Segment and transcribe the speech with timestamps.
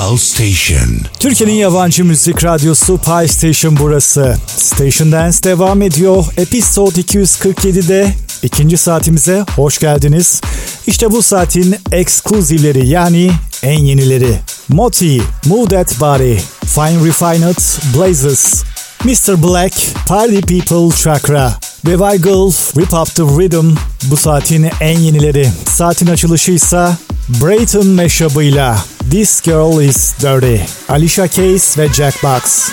[0.00, 0.88] Pulse Station.
[1.18, 4.36] Türkiye'nin yabancı müzik radyosu Pulse Station burası.
[4.46, 6.24] Station Dance devam ediyor.
[6.36, 10.40] Episode 247'de ikinci saatimize hoş geldiniz.
[10.86, 13.30] İşte bu saatin ekskluzivleri yani
[13.62, 14.38] en yenileri.
[14.68, 16.36] Moti, Move That Body,
[16.66, 17.58] Fine Refined,
[17.96, 18.62] Blazes,
[19.04, 19.42] Mr.
[19.42, 19.74] Black,
[20.06, 21.54] Party People Chakra
[21.86, 23.70] ve Weigel, Rip Up The Rhythm
[24.04, 25.48] bu saatin en yenileri.
[25.68, 26.88] Saatin açılışı ise
[27.30, 30.56] Brayton meşabıyla This Girl Is Dirty,
[30.88, 32.70] Alicia Keys ve Jack Box.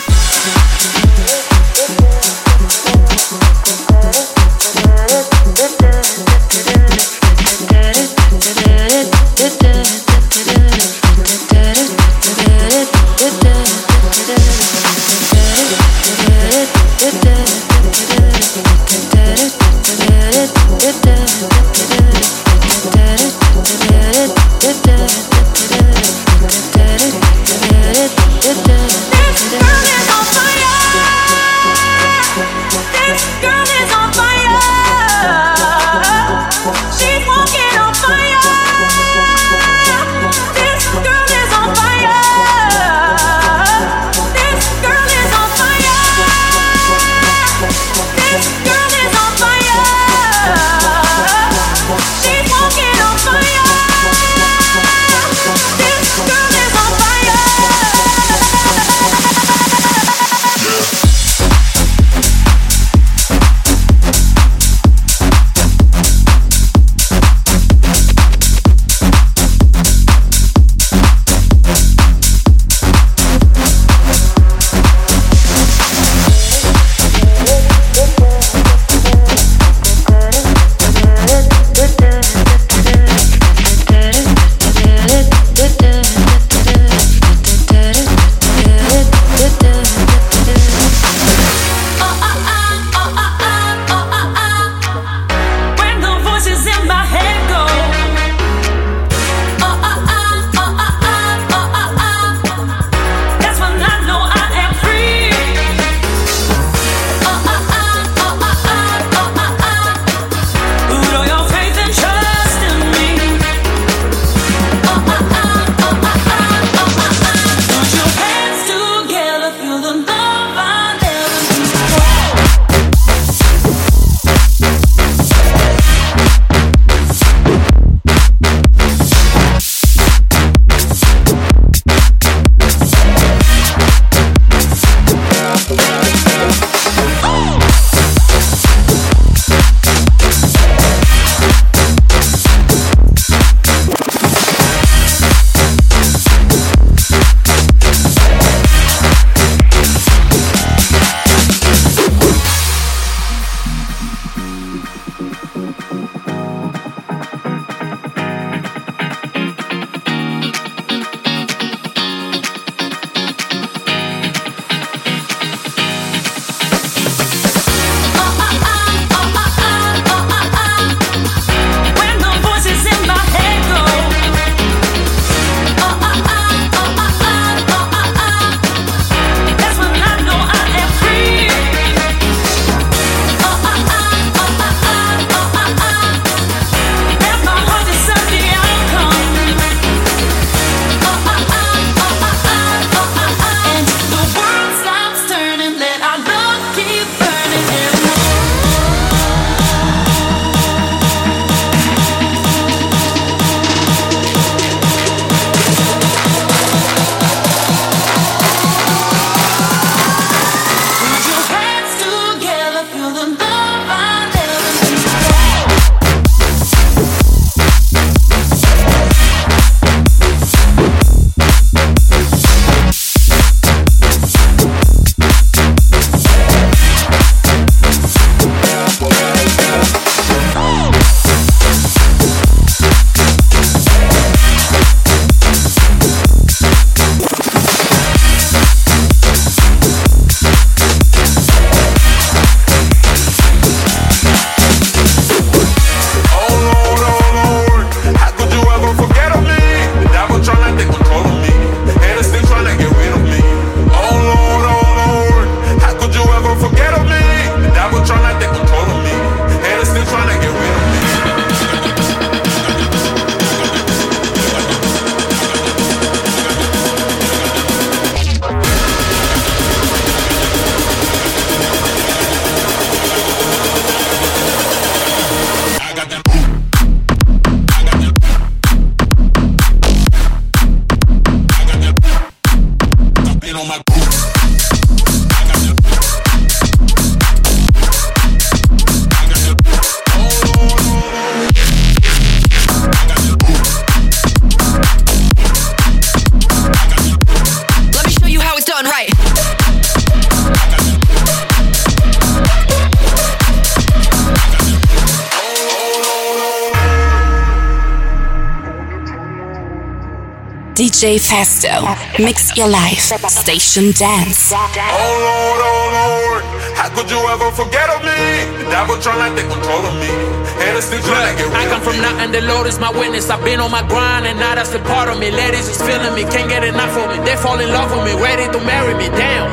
[310.78, 311.90] DJ Festo.
[312.22, 313.10] Mix your life.
[313.34, 314.54] Station Dance.
[314.54, 316.44] Oh Lord, oh Lord.
[316.78, 318.46] How could you ever forget of me?
[318.62, 320.14] The devil trying to take control of me.
[320.62, 323.26] And it's still trying to get I come from nothing, the Lord is my witness.
[323.34, 325.34] I've been on my grind and now that's a part of me.
[325.34, 327.26] Ladies is feeling me, can't get enough of me.
[327.26, 329.10] They fall in love with me, ready to marry me.
[329.18, 329.50] Damn.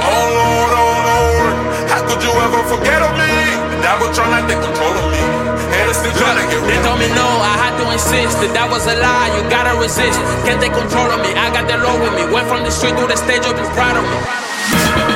[0.00, 1.52] Oh Lord, oh Lord.
[1.92, 3.28] How could you ever forget of me?
[3.68, 5.33] The devil trying to take control of me.
[6.02, 9.30] They told me no, I had to insist that that was a lie.
[9.36, 10.18] You gotta resist.
[10.42, 11.30] Can't take control of me.
[11.38, 12.26] I got the law with me.
[12.32, 15.13] Went from the street to the stage, I'll be proud of me.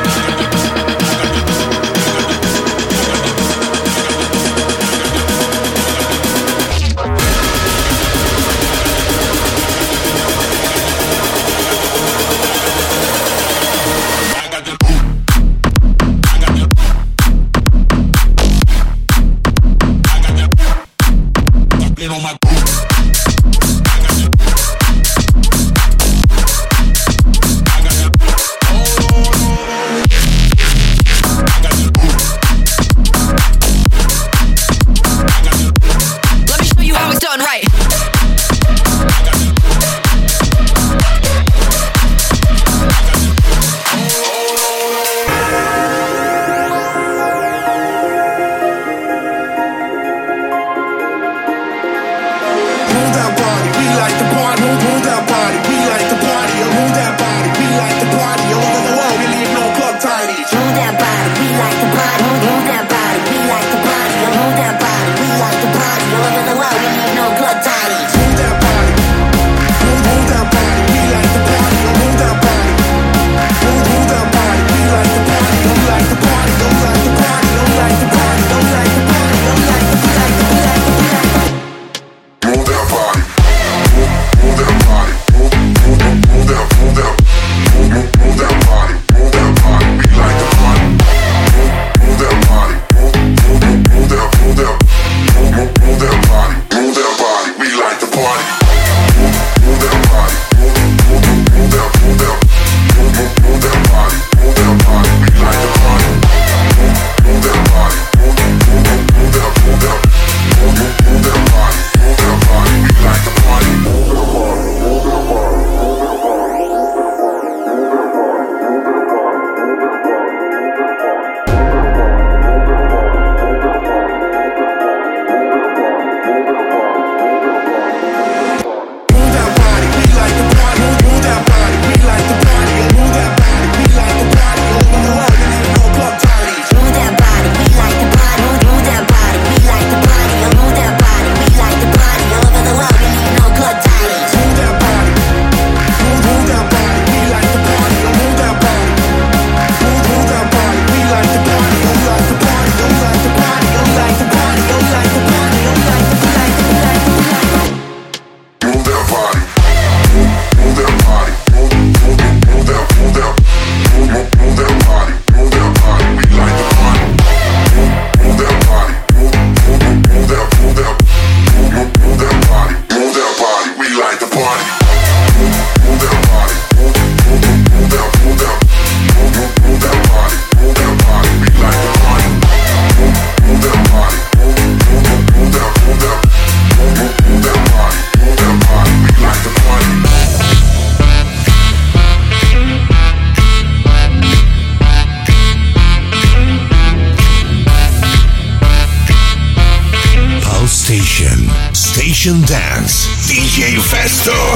[202.36, 203.08] Dance.
[203.26, 204.47] DJ Festo.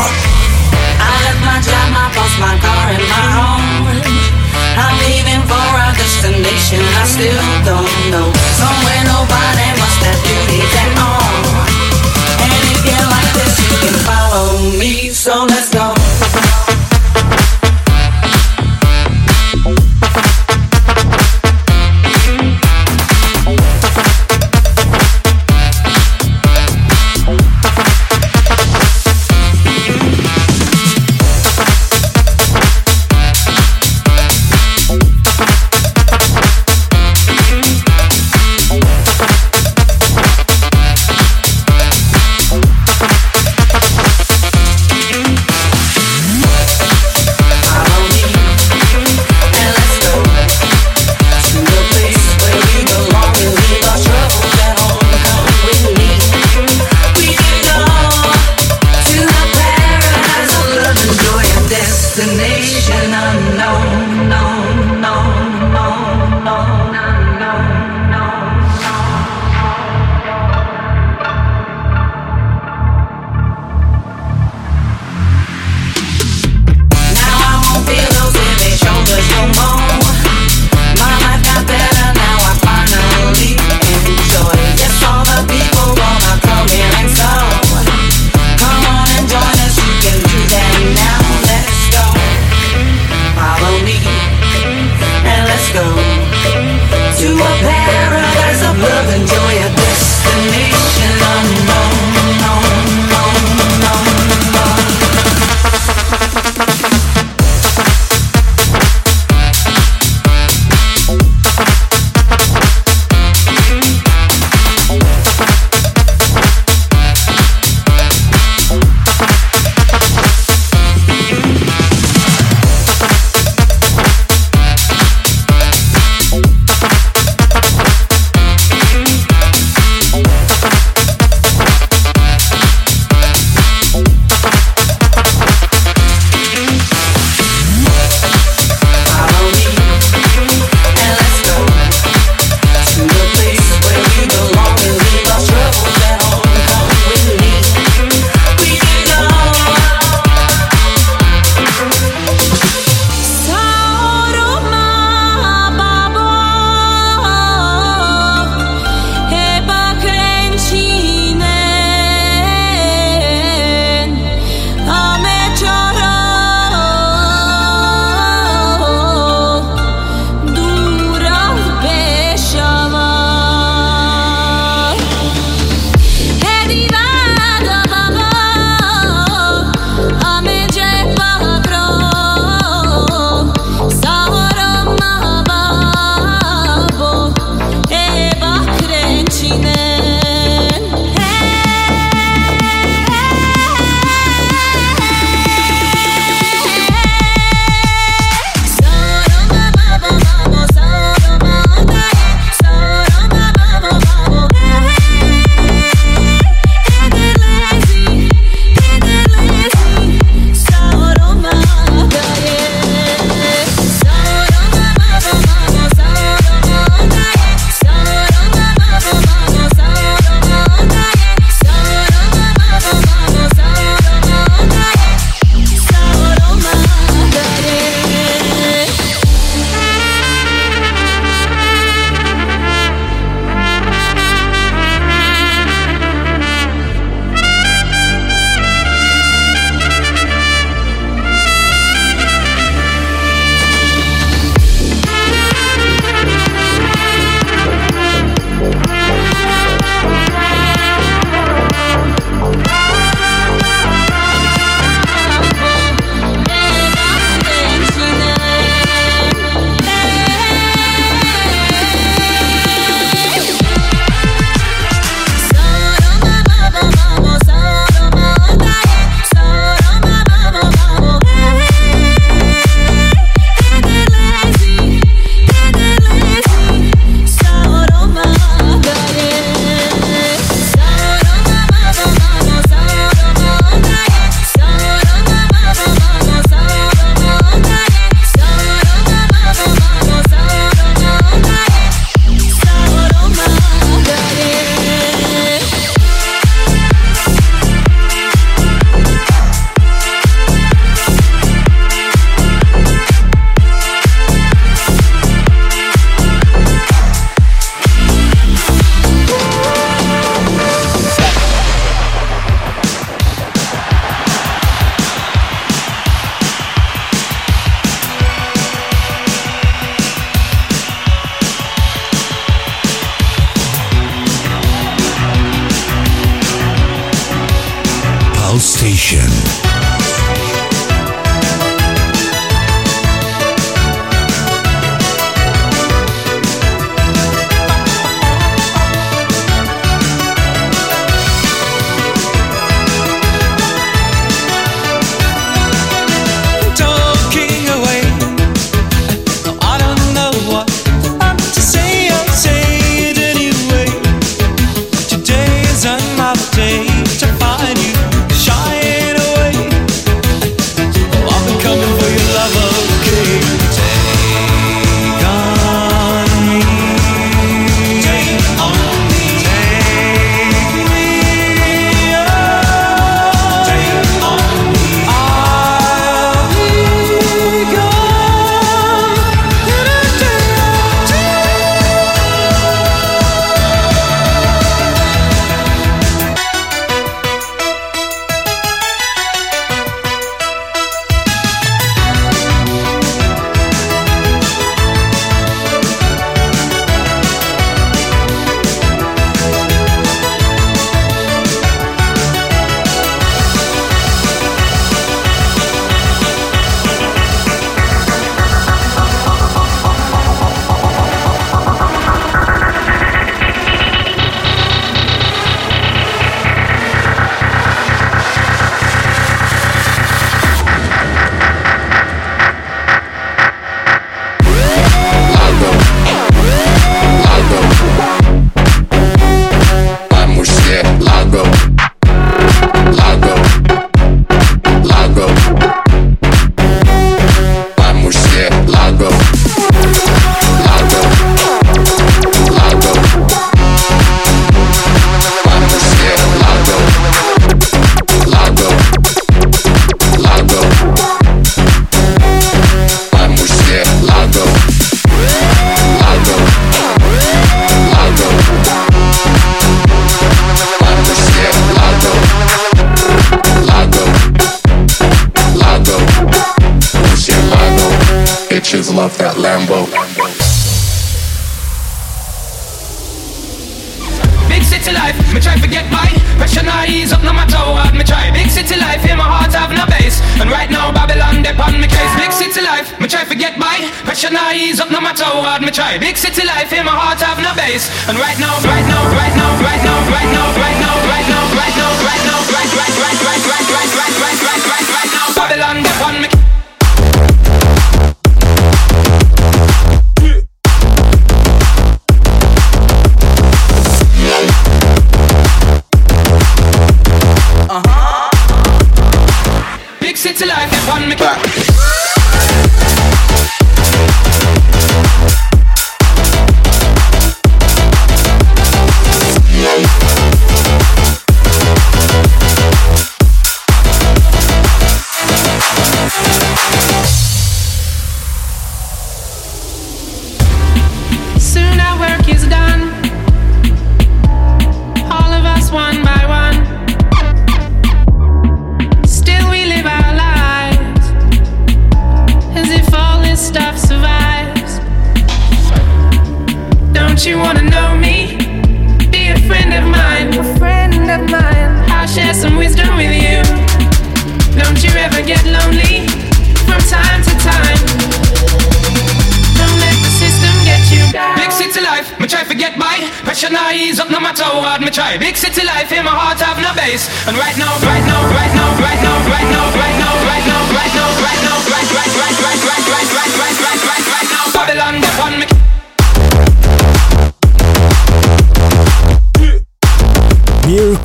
[485.73, 485.99] try.
[485.99, 487.89] Big city life in my heart have no base.
[488.07, 488.82] And right now, right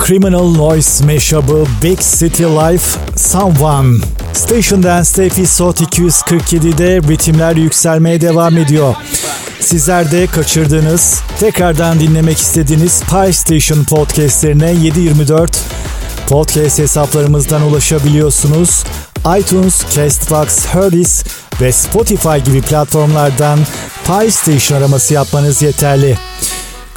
[0.08, 3.98] Criminal Noise meşabı Big City Life Someone.
[4.32, 8.94] Station Dance'de Episode 247'de ritimler yükselmeye devam ediyor.
[9.60, 15.60] Sizler de kaçırdığınız, tekrardan dinlemek istediğiniz Pie Station podcastlerine 724
[16.28, 18.84] podcast hesaplarımızdan ulaşabiliyorsunuz.
[19.38, 21.24] iTunes, Castbox, Herdis
[21.60, 23.58] ve Spotify gibi platformlardan
[24.06, 26.18] Pie Station araması yapmanız yeterli.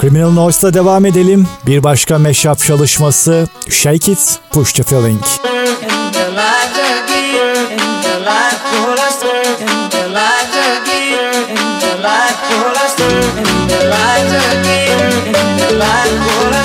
[0.01, 1.47] Criminal Noise'da devam edelim.
[1.65, 5.21] Bir başka mashup çalışması Shake It, Push The Feeling.
[13.91, 16.60] Light again, in the light,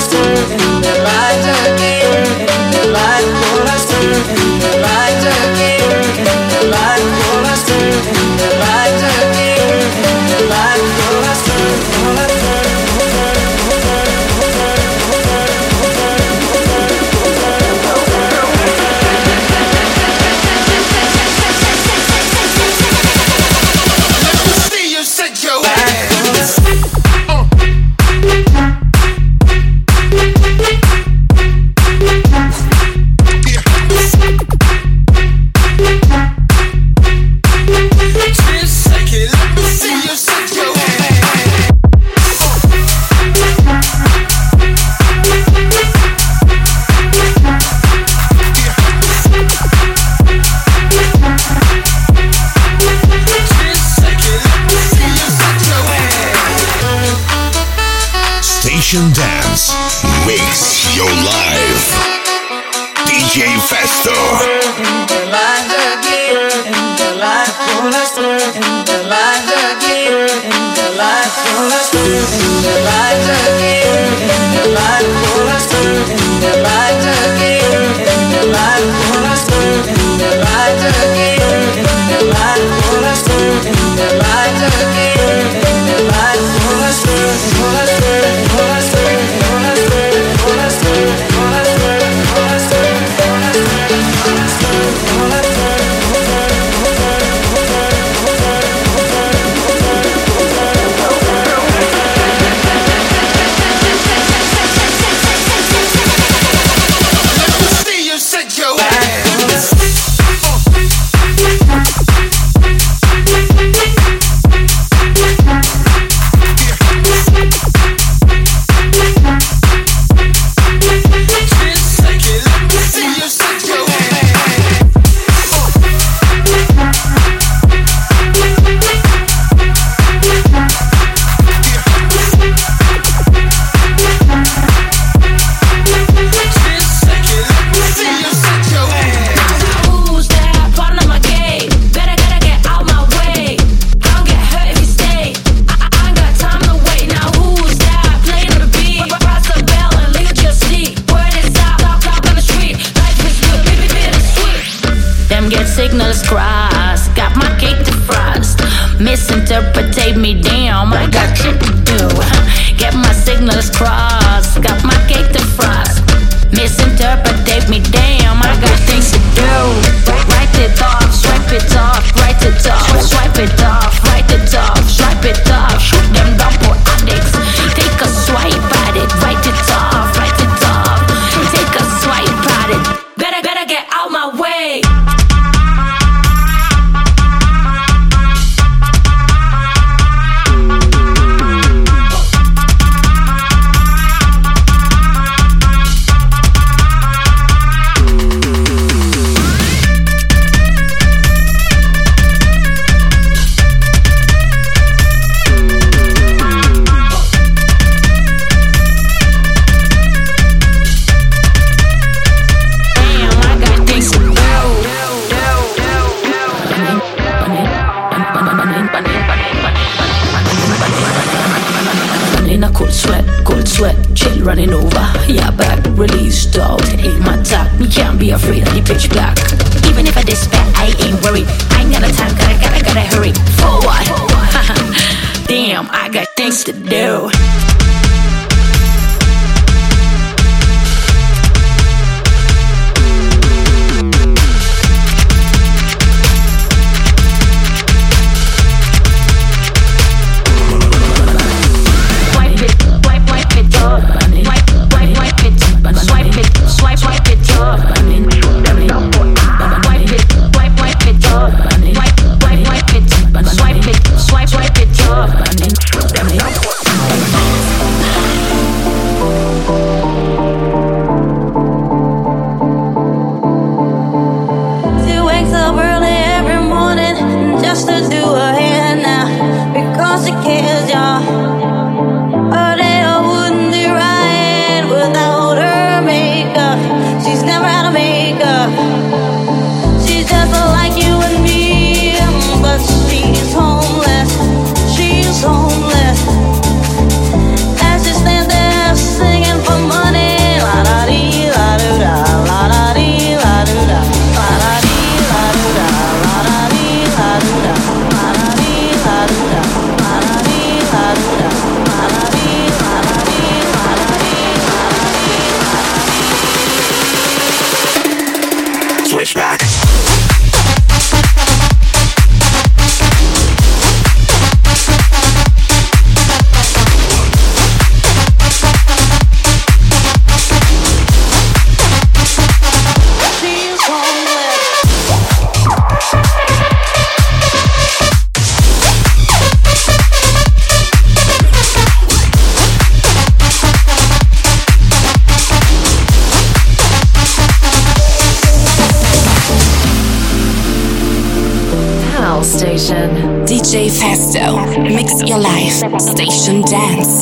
[352.57, 353.09] station.
[353.45, 355.77] DJ Festo, mix your life.
[356.01, 357.21] Station dance.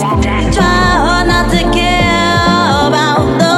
[0.56, 0.63] Try
[1.06, 3.54] hard not to care about the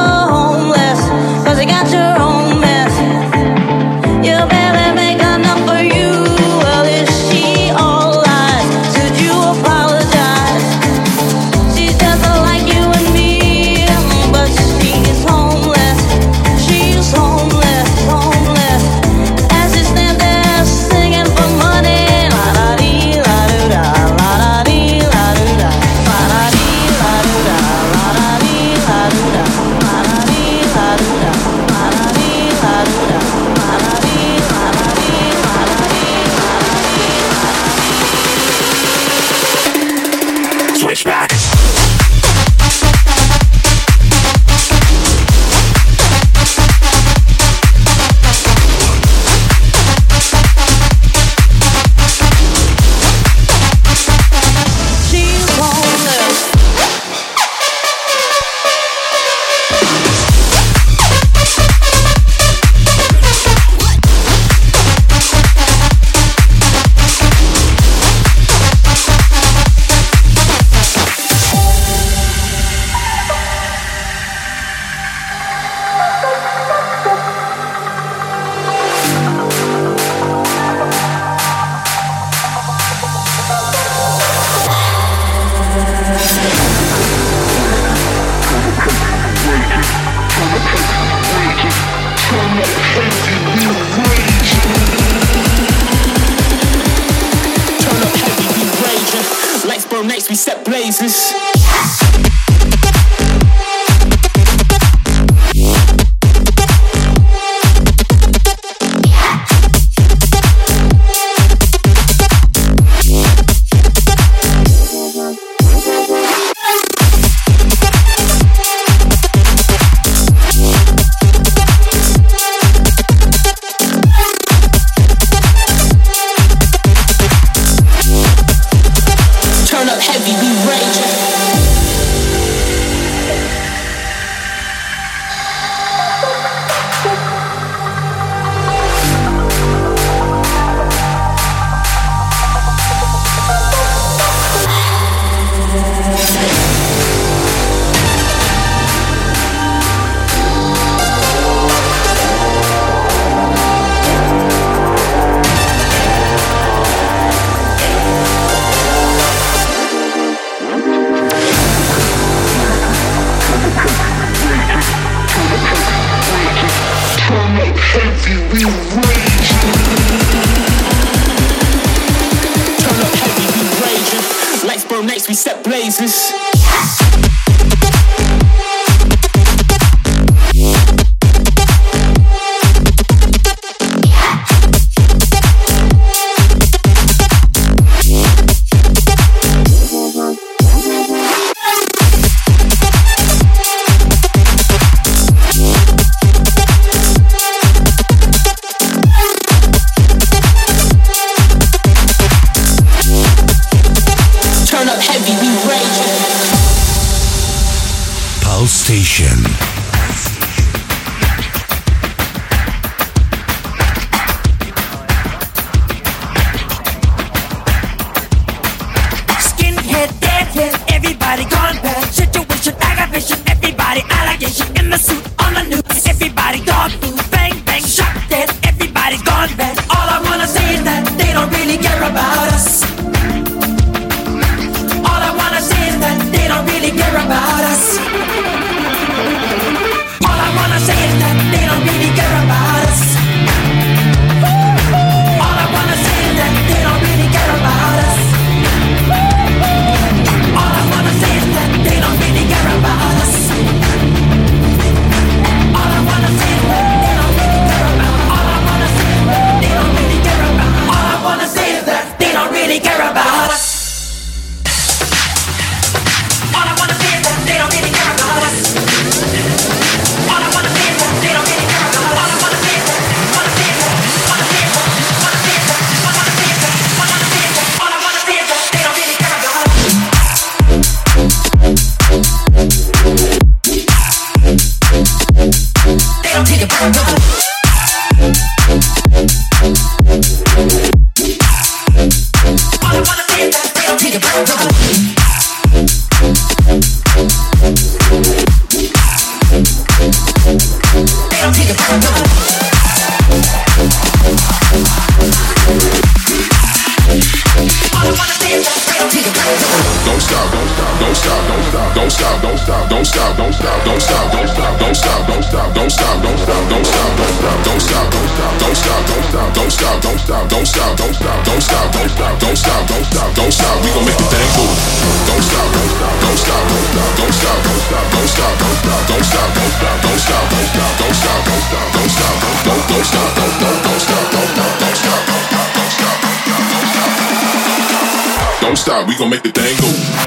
[338.62, 340.27] Don't stop, we gon' make the thing go.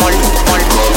[0.00, 0.89] Molly, Molly.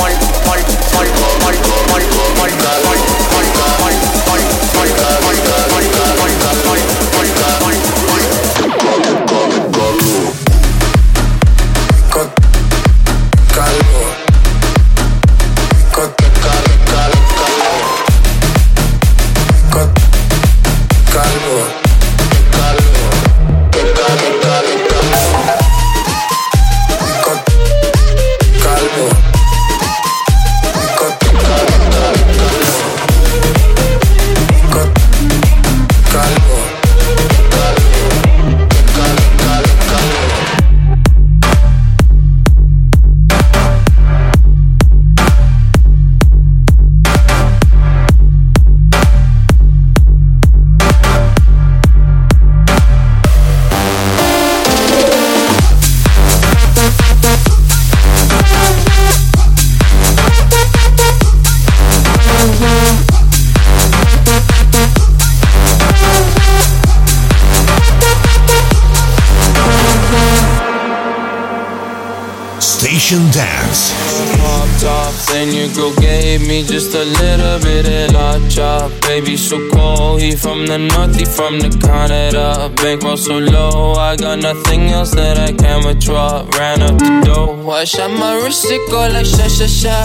[76.68, 78.92] Just a little bit la chop.
[79.02, 82.72] Baby, so cold, he from the north, he from the Canada.
[82.76, 86.46] Bankroll so low, I got nothing else that I can withdraw.
[86.58, 89.98] Ran up the dough, I shot my wrist, it go like sha sha sha,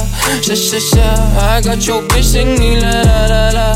[0.43, 1.09] sha sha sha.
[1.55, 3.69] I got your bitch singing la la la la,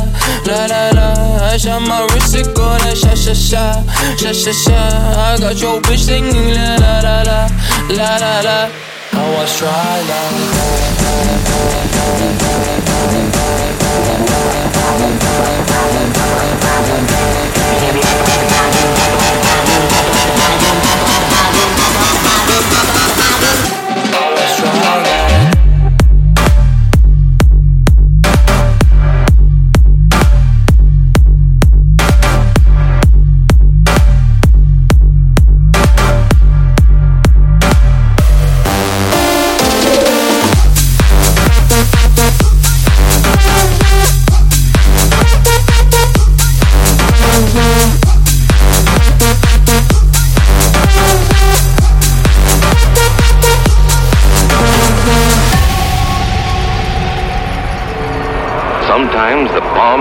[0.46, 1.08] la la la.
[1.52, 3.64] I shot my wrist, it go like sha sha sha,
[4.16, 4.80] sha sha sha.
[5.28, 7.48] I got your bitch singing la la la la,
[7.90, 8.58] la la la.
[9.14, 9.52] I was
[11.52, 11.91] Sometimes
[17.82, 18.01] Hear me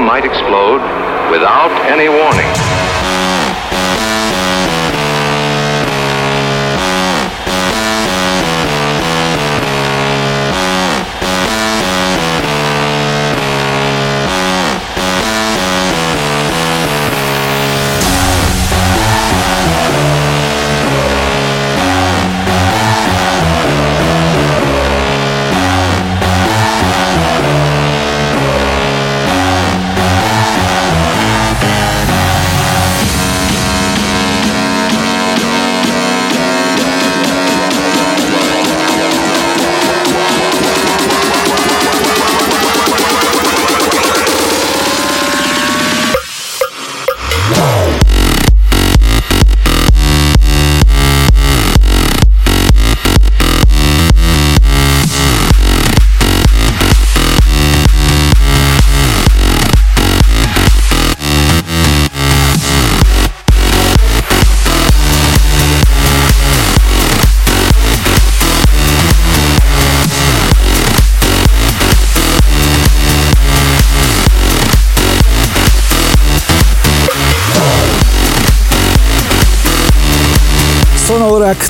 [0.02, 0.82] bomb might explode
[1.32, 2.71] without any warning.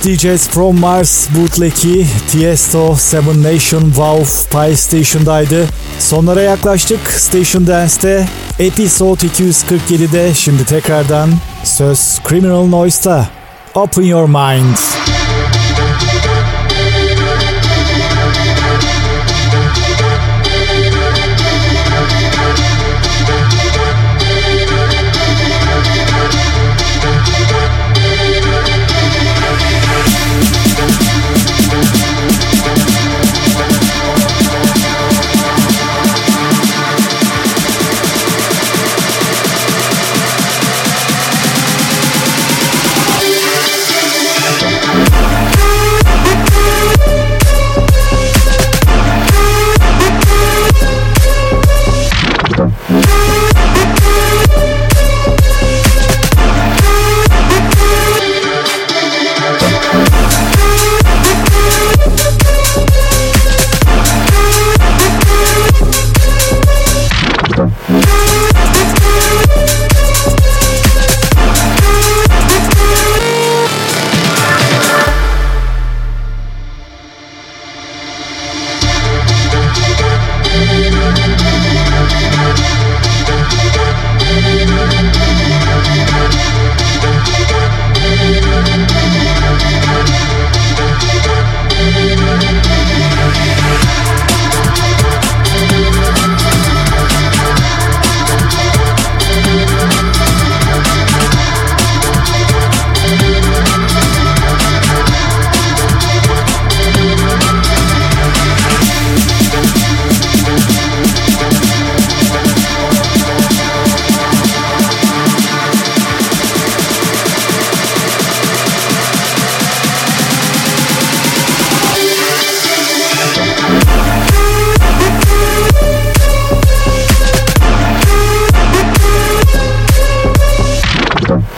[0.03, 5.67] DJs From Mars bootleg'i Tiesto Seven Nation Wow Pie Station'daydı.
[5.99, 8.27] Sonlara yaklaştık Station Dance'te.
[8.59, 11.29] Episode 247'de şimdi tekrardan
[11.63, 13.29] söz Criminal Noise'ta.
[13.75, 14.77] Open Your Mind.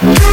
[0.03, 0.32] Bye.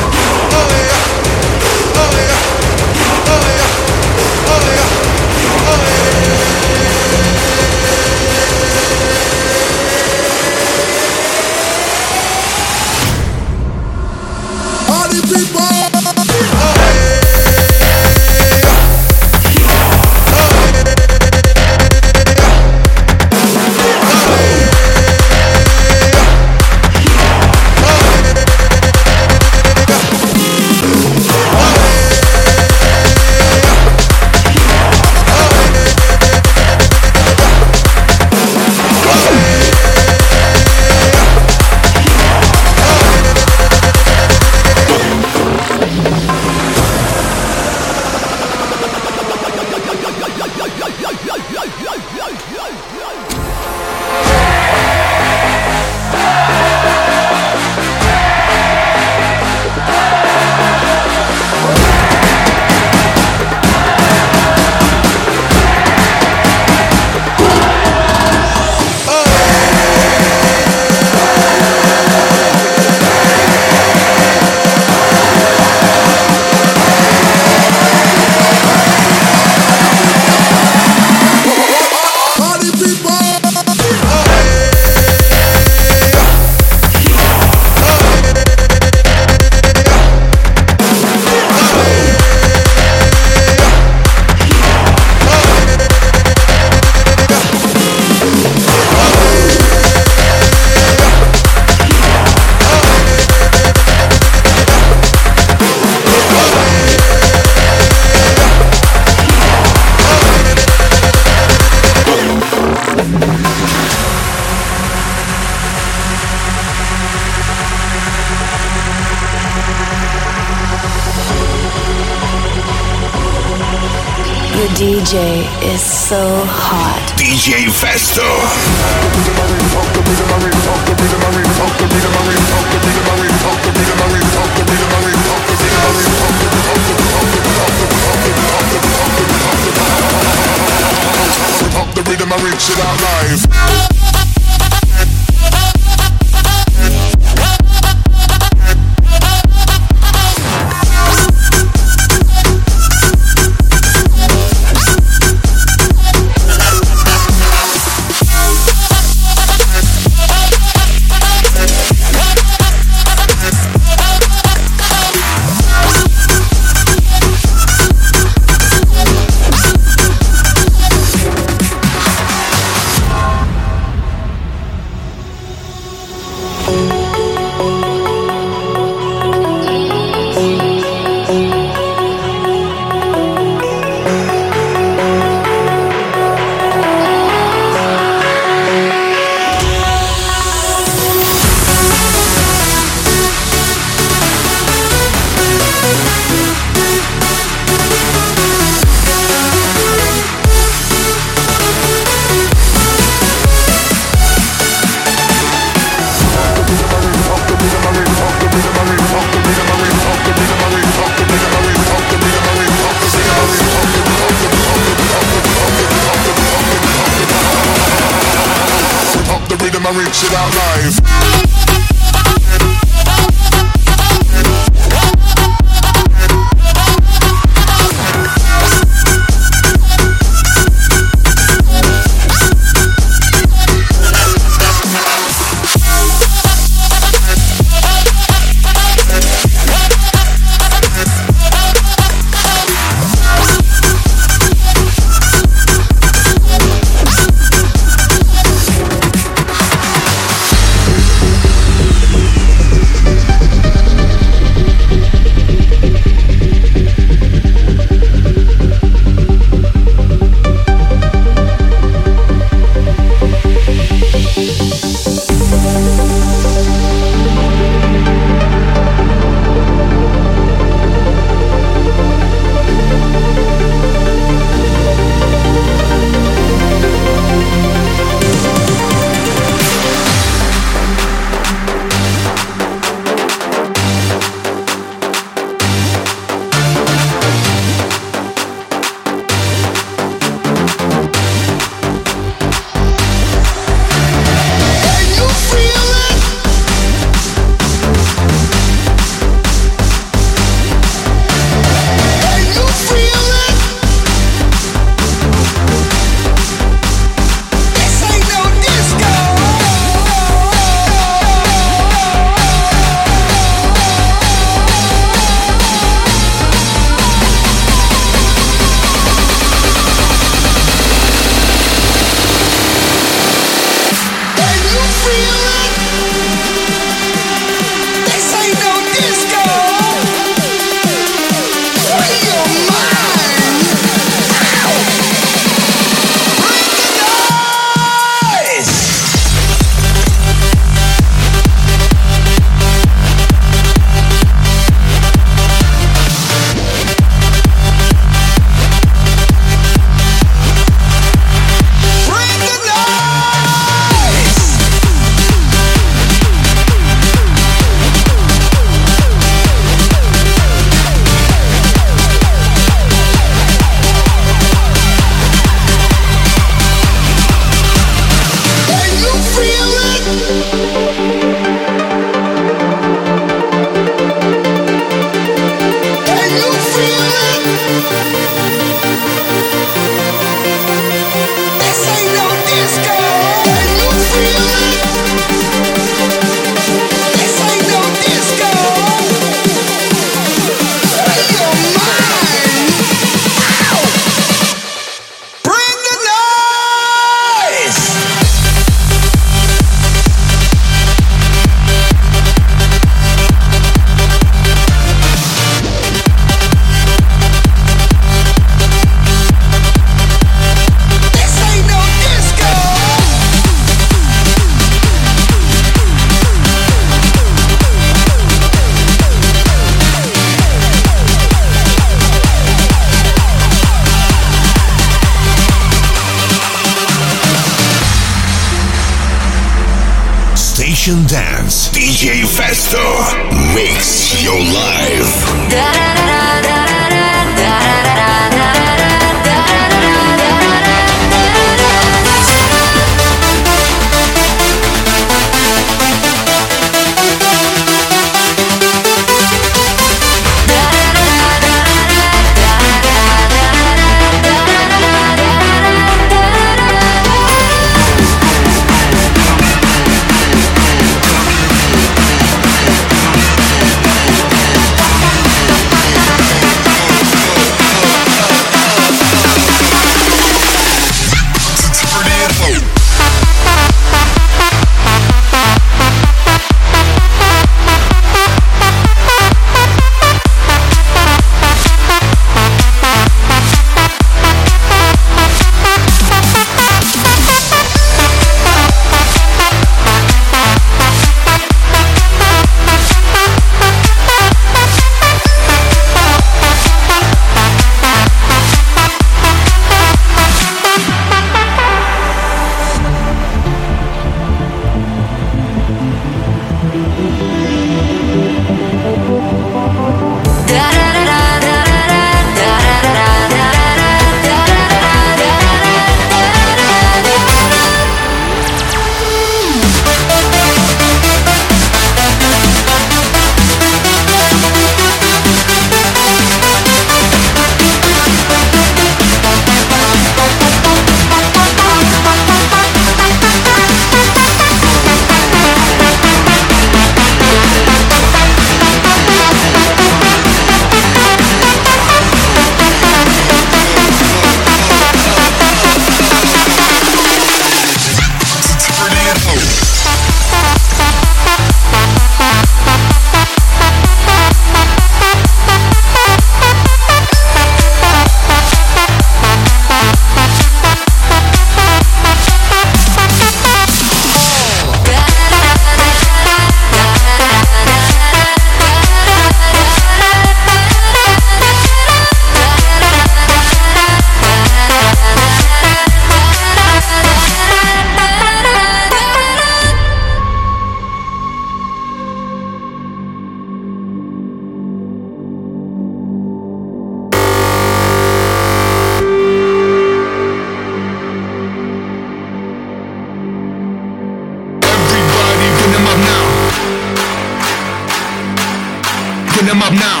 [599.38, 600.00] put them up now.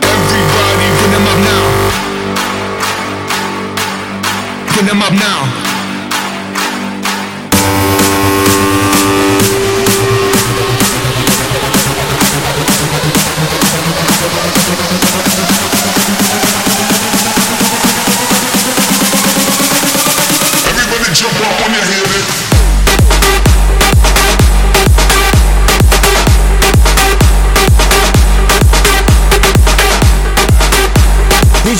[0.00, 1.64] Everybody put them up now.
[4.72, 5.57] Put them up now.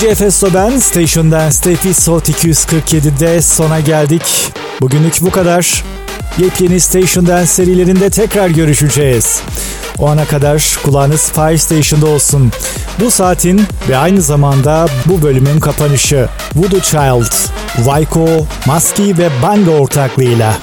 [0.09, 4.51] DJ Festo ben Station Dance'te episode 247'de sona geldik.
[4.81, 5.83] Bugünlük bu kadar.
[6.37, 9.41] Yepyeni Station Dance serilerinde tekrar görüşeceğiz.
[9.99, 12.51] O ana kadar kulağınız Fire Station'da olsun.
[12.99, 17.33] Bu saatin ve aynı zamanda bu bölümün kapanışı Voodoo Child,
[17.77, 20.57] Vyko, Maski ve Banga ortaklığıyla.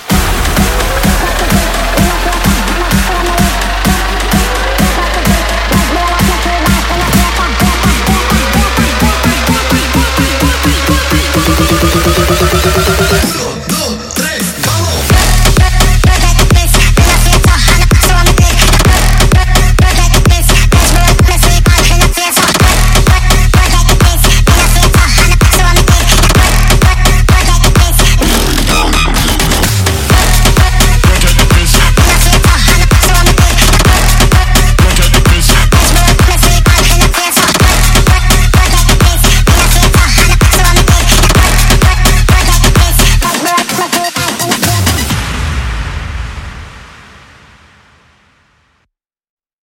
[11.87, 13.46] プシュプシュプシュプシュプシュプシュ。